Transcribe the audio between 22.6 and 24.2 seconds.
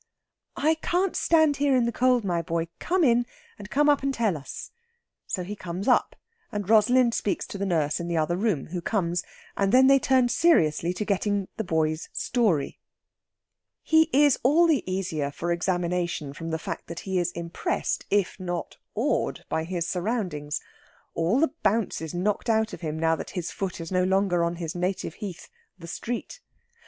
of him, now that his foot is no